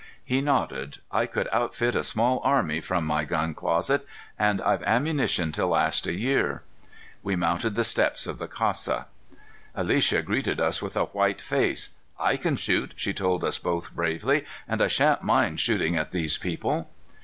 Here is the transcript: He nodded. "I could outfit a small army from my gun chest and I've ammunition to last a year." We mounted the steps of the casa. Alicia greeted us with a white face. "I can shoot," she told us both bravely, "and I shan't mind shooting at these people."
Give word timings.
He 0.25 0.41
nodded. 0.41 0.97
"I 1.11 1.27
could 1.27 1.47
outfit 1.51 1.95
a 1.95 2.01
small 2.01 2.41
army 2.43 2.81
from 2.81 3.05
my 3.05 3.23
gun 3.23 3.53
chest 3.55 3.99
and 4.39 4.59
I've 4.59 4.81
ammunition 4.81 5.51
to 5.51 5.67
last 5.67 6.07
a 6.07 6.13
year." 6.13 6.63
We 7.21 7.35
mounted 7.35 7.75
the 7.75 7.83
steps 7.83 8.25
of 8.25 8.39
the 8.39 8.47
casa. 8.47 9.05
Alicia 9.75 10.23
greeted 10.23 10.59
us 10.59 10.81
with 10.81 10.97
a 10.97 11.05
white 11.05 11.39
face. 11.39 11.89
"I 12.19 12.35
can 12.37 12.55
shoot," 12.55 12.93
she 12.97 13.13
told 13.13 13.43
us 13.43 13.59
both 13.59 13.93
bravely, 13.93 14.43
"and 14.67 14.81
I 14.81 14.87
shan't 14.87 15.21
mind 15.21 15.59
shooting 15.59 15.95
at 15.95 16.09
these 16.09 16.35
people." 16.35 16.89